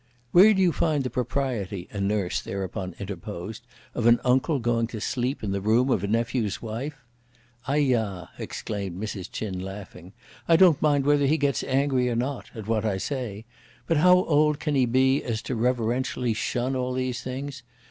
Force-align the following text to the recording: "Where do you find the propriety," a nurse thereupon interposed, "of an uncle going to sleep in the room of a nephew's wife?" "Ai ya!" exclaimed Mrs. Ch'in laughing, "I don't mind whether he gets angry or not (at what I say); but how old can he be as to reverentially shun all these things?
"Where 0.31 0.51
do 0.51 0.59
you 0.63 0.71
find 0.71 1.03
the 1.03 1.11
propriety," 1.11 1.87
a 1.91 2.01
nurse 2.01 2.41
thereupon 2.41 2.95
interposed, 2.97 3.61
"of 3.93 4.07
an 4.07 4.19
uncle 4.25 4.57
going 4.57 4.87
to 4.87 4.99
sleep 4.99 5.43
in 5.43 5.51
the 5.51 5.61
room 5.61 5.91
of 5.91 6.03
a 6.03 6.07
nephew's 6.07 6.59
wife?" 6.59 6.95
"Ai 7.67 7.75
ya!" 7.75 8.25
exclaimed 8.39 8.99
Mrs. 8.99 9.29
Ch'in 9.31 9.59
laughing, 9.61 10.13
"I 10.47 10.55
don't 10.55 10.81
mind 10.81 11.05
whether 11.05 11.27
he 11.27 11.37
gets 11.37 11.63
angry 11.63 12.09
or 12.09 12.15
not 12.15 12.49
(at 12.55 12.65
what 12.65 12.83
I 12.83 12.97
say); 12.97 13.45
but 13.85 13.97
how 13.97 14.23
old 14.25 14.59
can 14.59 14.73
he 14.73 14.87
be 14.87 15.23
as 15.23 15.39
to 15.43 15.53
reverentially 15.55 16.33
shun 16.33 16.75
all 16.75 16.93
these 16.93 17.21
things? 17.21 17.61